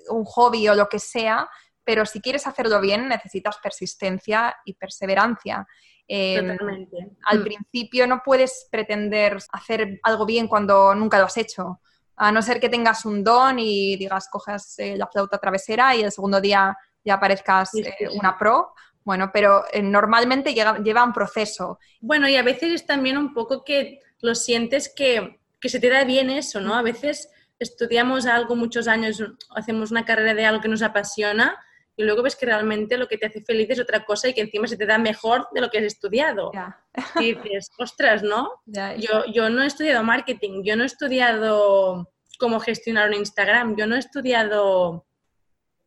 [0.10, 1.50] un hobby o lo que sea,
[1.84, 5.68] pero si quieres hacerlo bien necesitas persistencia y perseverancia.
[6.08, 7.12] Eh, Totalmente.
[7.26, 7.44] Al mm.
[7.44, 11.82] principio no puedes pretender hacer algo bien cuando nunca lo has hecho.
[12.16, 16.02] A no ser que tengas un don y digas, cojas eh, la flauta travesera y
[16.02, 18.74] el segundo día ya parezcas sí, sí, eh, una pro.
[19.04, 21.80] Bueno, pero eh, normalmente llega, lleva un proceso.
[22.02, 25.90] Bueno, y a veces es también un poco que lo sientes que, que se te
[25.90, 26.74] da bien eso, ¿no?
[26.74, 29.24] A veces estudiamos algo muchos años,
[29.56, 31.56] hacemos una carrera de algo que nos apasiona
[31.98, 34.42] y luego ves que realmente lo que te hace feliz es otra cosa y que
[34.42, 36.52] encima se te da mejor de lo que has estudiado.
[36.52, 36.84] Yeah.
[37.20, 38.50] Y dices, ostras, ¿no?
[38.66, 38.96] Yeah.
[38.96, 43.88] Yo, yo no he estudiado marketing, yo no he estudiado cómo gestionar un Instagram, yo
[43.88, 45.06] no he estudiado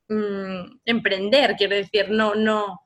[0.09, 2.81] mmm, emprender, quiero decir, no, no,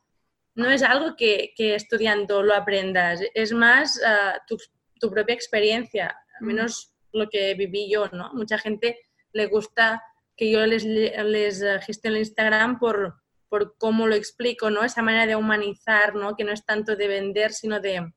[0.54, 4.58] no es algo que, que estudiando lo aprendas, es más uh, tu,
[5.00, 8.32] tu, propia experiencia, al menos lo que viví yo, ¿no?
[8.34, 8.98] Mucha gente
[9.32, 10.02] le gusta
[10.36, 14.82] que yo les, les gestione el Instagram por, por cómo lo explico, ¿no?
[14.82, 16.36] Esa manera de humanizar, ¿no?
[16.36, 18.12] Que no es tanto de vender, sino de,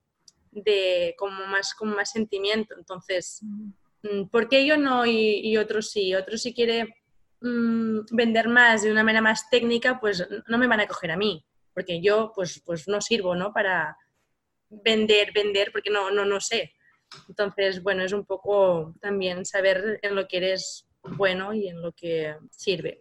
[0.52, 2.76] de como, más, como más sentimiento.
[2.78, 3.41] Entonces,
[4.02, 4.28] mm.
[4.32, 6.15] ¿por qué yo no y, y otros sí?
[6.15, 6.96] Otros si quiere
[7.45, 11.17] mmm, vender más de una manera más técnica, pues no me van a coger a
[11.17, 13.53] mí, porque yo pues, pues no sirvo, ¿no?
[13.53, 13.95] Para
[14.69, 16.73] vender, vender, porque no, no, no sé.
[17.29, 21.91] Entonces, bueno, es un poco también saber en lo que eres bueno y en lo
[21.93, 22.99] que sirve.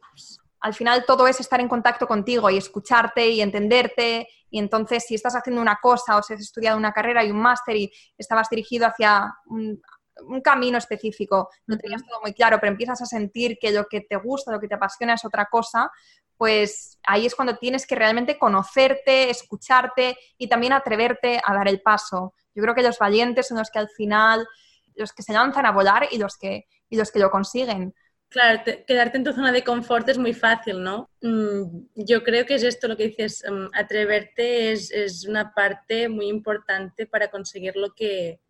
[0.61, 4.28] Al final todo es estar en contacto contigo y escucharte y entenderte.
[4.50, 7.40] Y entonces si estás haciendo una cosa o si has estudiado una carrera y un
[7.40, 9.80] máster y estabas dirigido hacia un,
[10.22, 14.00] un camino específico, no tenías todo muy claro, pero empiezas a sentir que lo que
[14.00, 15.90] te gusta, lo que te apasiona es otra cosa,
[16.37, 21.81] pues ahí es cuando tienes que realmente conocerte, escucharte y también atreverte a dar el
[21.81, 22.35] paso.
[22.55, 24.46] Yo creo que los valientes son los que al final,
[24.94, 27.94] los que se lanzan a volar y los que, y los que lo consiguen.
[28.29, 31.09] Claro, quedarte en tu zona de confort es muy fácil, ¿no?
[31.22, 36.09] Mm, yo creo que es esto lo que dices, mm, atreverte es, es, una parte
[36.09, 38.40] muy importante para conseguir lo que,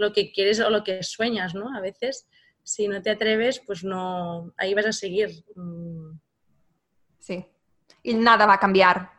[0.00, 1.76] lo que quieres o lo que sueñas, ¿no?
[1.76, 2.26] A veces,
[2.62, 5.30] si no te atreves, pues no, ahí vas a seguir.
[5.54, 6.18] Mm.
[7.18, 7.46] Sí.
[8.02, 9.10] Y nada va a cambiar.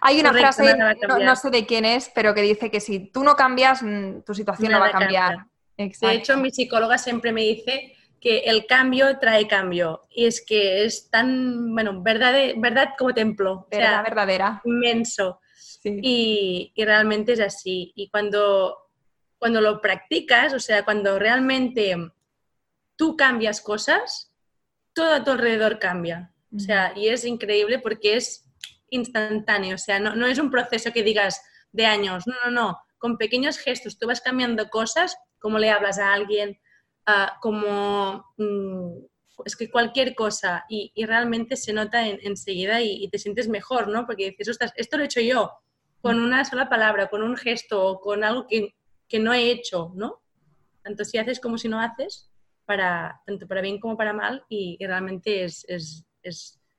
[0.00, 0.76] Hay una frase,
[1.24, 4.34] no, sé de quién es, pero que dice que si tú no cambias, mm, tu
[4.34, 5.46] situación no va a cambiar.
[5.76, 10.02] De hecho, mi psicóloga siempre me dice que el cambio trae cambio.
[10.10, 13.66] Y es que es tan, bueno, verdad, verdad como templo.
[13.70, 14.60] Verdad verdadera.
[14.64, 15.40] Inmenso.
[15.82, 17.92] Y, y, realmente es así.
[17.96, 18.89] Y cuando
[19.40, 21.96] cuando lo practicas, o sea, cuando realmente
[22.94, 24.32] tú cambias cosas,
[24.92, 26.32] todo a tu alrededor cambia.
[26.54, 28.46] O sea, y es increíble porque es
[28.90, 33.16] instantáneo, o sea, no, es un proceso que digas de años, no, no, no, con
[33.16, 36.60] pequeños gestos tú vas cambiando cosas, como le hablas a alguien,
[37.06, 39.04] ah, como mm,
[39.46, 44.04] es que cualquier cosa y, realmente se nota enseguida y, y, te sientes mejor, ¿no?
[44.06, 45.50] Porque dices, ostras, esto lo he hecho yo
[46.02, 48.74] con una sola palabra, con un gesto o con algo que
[49.10, 50.22] que no he hecho, ¿no?
[50.82, 52.30] Tanto si haces como si no haces,
[52.64, 55.66] para, tanto para bien como para mal, y, realmente es,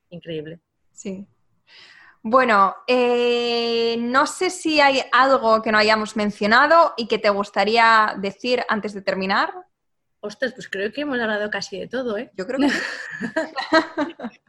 [0.10, 0.62] increíble.
[0.92, 1.28] Sí.
[2.24, 8.16] Bueno, eh, no sé si hay algo que no hayamos mencionado y que te gustaría
[8.20, 9.54] decir antes de terminar.
[10.24, 12.30] Ostras, pues creo que hemos hablado casi de todo, ¿eh?
[12.38, 12.68] Yo creo que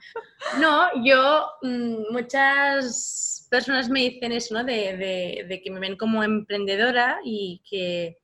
[0.60, 4.64] no, yo, mm, muchas personas me dicen eso, ¿no?
[4.64, 8.18] De, que me ven como emprendedora y que,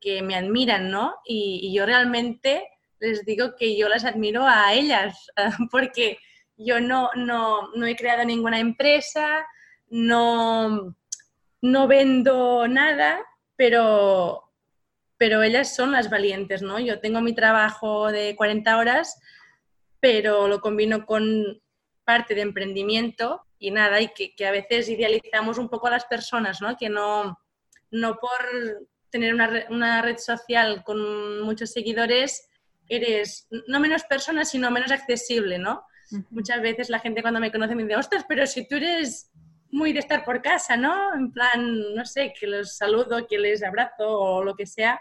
[0.00, 1.16] que me admiran, ¿no?
[1.26, 2.66] Y, yo realmente
[3.00, 5.30] les digo que yo las admiro a ellas,
[5.70, 6.18] porque
[6.56, 9.46] yo no, no, no he creado ninguna empresa,
[9.90, 10.96] no,
[11.60, 13.20] no vendo nada,
[13.56, 14.47] pero
[15.18, 16.78] pero ellas son las valientes, ¿no?
[16.78, 19.20] Yo tengo mi trabajo de 40 horas,
[20.00, 21.60] pero lo combino con
[22.04, 26.62] parte de emprendimiento y nada, y que, a veces idealizamos un poco a las personas,
[26.62, 26.76] ¿no?
[26.76, 27.38] Que no,
[27.90, 32.48] no por tener una, una red social con muchos seguidores
[32.88, 35.84] eres no menos persona, sino menos accesible, ¿no?
[36.30, 39.30] Muchas veces la gente cuando me conoce me dice, ostras, pero si tú eres
[39.70, 41.14] muy de estar por casa, ¿no?
[41.14, 45.00] En plan, no sé, que los saludo, que les abrazo o lo que sea.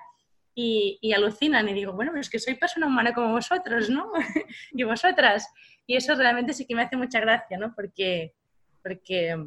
[0.60, 4.12] Y, alucinan y digo, bueno, es que soy persona humana como vosotros, ¿no?
[4.72, 5.48] y vosotras.
[5.86, 7.76] Y eso realmente sí que me hace mucha gracia, ¿no?
[7.76, 8.34] Porque,
[8.82, 9.38] porque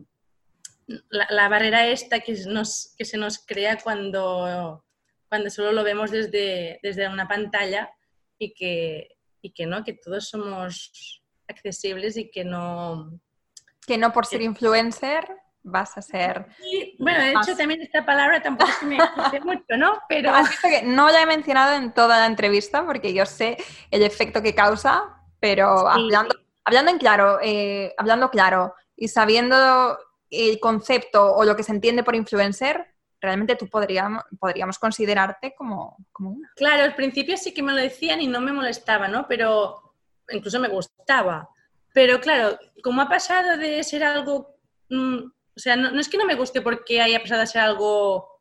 [1.09, 4.85] la, barrera esta que, nos, que se nos crea cuando,
[5.29, 7.91] cuando solo lo vemos desde, desde una pantalla
[8.39, 13.21] y que, y que no, que todos somos accesibles y que no,
[13.91, 15.27] que no por ser influencer
[15.65, 16.47] vas a ser...
[17.01, 19.99] bueno, de hecho también esta palabra tampoco me gusta mucho, ¿no?
[20.09, 20.33] Pero...
[20.63, 23.57] que no la he mencionado en toda la entrevista porque yo sé
[23.91, 25.03] el efecto que causa,
[25.41, 29.99] pero hablando, hablando en claro, eh, hablando claro y sabiendo
[30.31, 35.97] el concepto o lo que se entiende por influencer, realmente tú podríamos, podríamos considerarte como,
[36.13, 36.49] como una.
[36.55, 39.27] Claro, al principio sí que me lo decían y no me molestaba, ¿no?
[39.27, 39.97] Pero
[40.29, 41.51] incluso me gustaba.
[41.93, 44.57] Pero claro, como ha pasado de ser algo,
[44.89, 48.41] mm, o sea, no, es que no me guste porque haya pasado a ser algo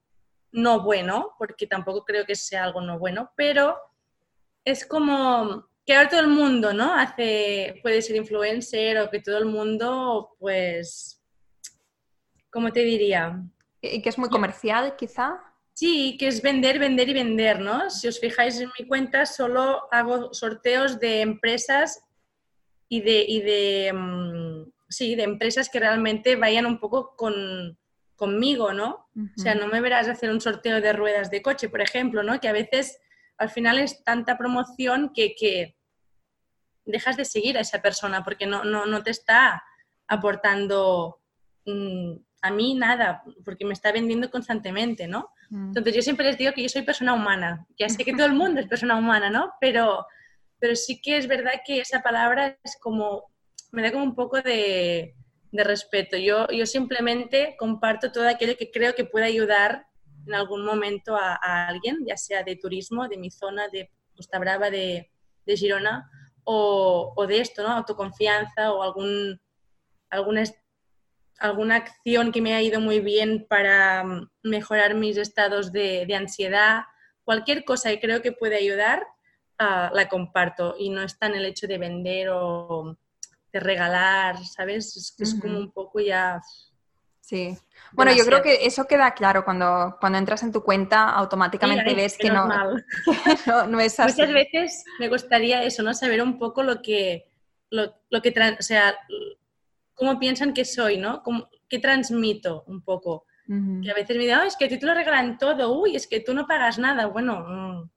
[0.51, 3.77] no bueno, porque tampoco creo que sea algo no bueno, pero
[4.63, 6.93] es como que ahora todo el mundo, ¿no?
[6.93, 11.23] Hace, puede ser influencer o que todo el mundo, pues,
[12.51, 13.41] ¿cómo te diría?
[13.81, 15.39] Y que es muy comercial, quizá.
[15.73, 17.89] Sí, que es vender, vender y vender, ¿no?
[17.89, 22.03] Si os fijáis en mi cuenta, solo hago sorteos de empresas
[22.89, 27.77] y de, y de, mm, sí, de empresas que realmente vayan un poco con,
[28.15, 29.07] conmigo, ¿no?
[29.15, 32.39] O sea, no me verás hacer un sorteo de ruedas de coche, por ejemplo, ¿no?
[32.39, 32.99] Que a veces
[33.37, 35.77] al final es tanta promoción que, que
[36.83, 39.63] dejas de seguir a esa persona porque no, no, no te está
[40.07, 41.21] aportando
[41.65, 45.31] mm, a mí nada, porque me está vendiendo constantemente, ¿no?
[45.51, 48.33] Entonces yo siempre les digo que yo soy persona humana, ya sé que todo el
[48.33, 49.53] mundo es persona humana, ¿no?
[49.59, 50.05] Pero
[50.59, 53.31] pero sí que es verdad que esa palabra es como,
[53.71, 55.15] me da como un poco de,
[55.51, 56.15] respeto.
[56.17, 59.87] Yo, yo simplemente comparto todo aquello que creo que puede ayudar
[60.27, 64.69] en algún momento a, alguien, ya sea de turismo, de mi zona, de Costa Brava,
[64.69, 65.09] de,
[65.47, 66.07] Girona,
[66.43, 67.69] o, o, de esto, ¿no?
[67.69, 69.41] Autoconfianza o algún,
[70.11, 70.43] alguna,
[71.39, 76.15] alguna acción que me ha ido muy bien para mm, mejorar mis estados de, de
[76.15, 76.83] ansiedad,
[77.23, 79.07] cualquier cosa que creo que puede ayudar,
[79.59, 82.97] uh, la comparto y no está en el hecho de vender o
[83.51, 84.95] de regalar, ¿sabes?
[84.95, 85.41] Es, es uh -huh.
[85.41, 86.41] como un poco ya
[87.29, 87.55] Sí.
[87.91, 91.95] Bueno, yo creo que eso queda claro cuando, cuando entras en tu cuenta, automáticamente Sí,
[91.95, 92.47] ves que no,
[93.05, 94.19] que no, no es así.
[94.19, 95.93] Muchas veces me gustaría eso, ¿no?
[95.93, 97.29] Saber un poco lo que,
[97.69, 98.95] lo, lo que o sea,
[99.93, 101.21] cómo piensan que soy, ¿no?
[101.21, 103.27] Cómo- ¿Qué transmito un poco?
[103.47, 103.81] Ujú.
[103.83, 105.95] Que a veces me dicen, "Oh, es que a ti te lo regalan todo, uy,
[105.95, 107.05] es que tú no pagas nada.
[107.05, 107.89] Bueno, mm,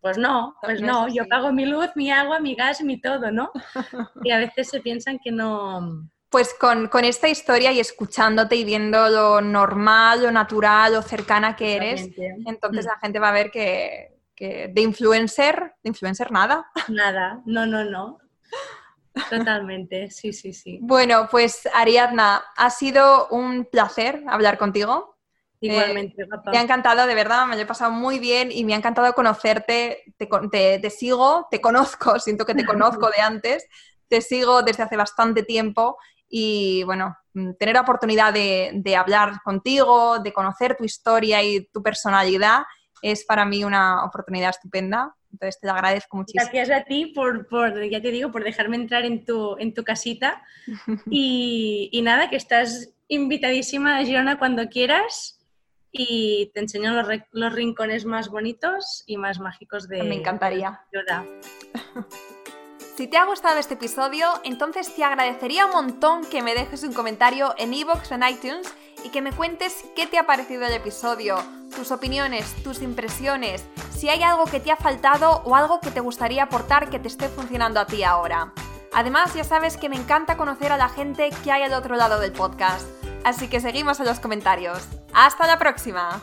[0.00, 3.50] pues no, pues No yo pago mi luz, mi agua, mi gas, mi todo, ¿no?
[4.24, 6.08] Y a veces se piensan que no...
[6.30, 11.56] Pues con, con esta historia y escuchándote y viendo lo normal, lo natural, lo cercana
[11.56, 12.08] que eres,
[12.46, 12.88] entonces Mm.
[12.88, 16.70] la gente va a ver que, que de influencer, de influencer nada.
[16.88, 18.18] Nada, no, no, no.
[19.28, 20.78] Totalmente, sí, sí, sí.
[20.82, 25.16] Bueno, pues Ariadna, ha sido un placer hablar contigo.
[25.60, 26.50] Igualmente, guapa.
[26.52, 29.12] Me ha encantado, de verdad, me lo he pasado muy bien y me ha encantado
[29.12, 30.04] conocerte.
[30.16, 33.66] Te, te- te sigo, te conozco, siento que te conozco de antes,
[34.08, 35.96] te sigo desde hace bastante tiempo
[36.28, 41.66] y bueno, mm, tener la oportunidad de, de hablar contigo, de conocer tu historia y
[41.72, 42.62] tu personalidad
[43.02, 45.14] es para mí una oportunidad estupenda.
[45.32, 46.42] Entonces te lo agradezco muchísimo.
[46.42, 49.84] Gracias a ti por, por, ya te digo, por dejarme entrar en tu, en tu
[49.84, 50.42] casita.
[51.10, 55.39] Y, y nada, que estás invitadísima a Girona cuando quieras
[55.92, 60.82] y te enseño los, los rincones más bonitos y más mágicos de Me encantaría.
[60.92, 61.26] de Girona.
[62.96, 66.92] Si te ha gustado este episodio, entonces te agradecería un montón que me dejes un
[66.92, 70.74] comentario en iVoox o en iTunes y que me cuentes qué te ha parecido el
[70.74, 71.36] episodio,
[71.74, 76.00] tus opiniones, tus impresiones, si hay algo que te ha faltado o algo que te
[76.00, 78.52] gustaría aportar que te esté funcionando a ti ahora.
[78.92, 82.20] Además, ya sabes que me encanta conocer a la gente que hay al otro lado
[82.20, 82.86] del podcast,
[83.24, 84.86] así que seguimos en los comentarios.
[85.12, 86.20] ¡Hasta la próxima!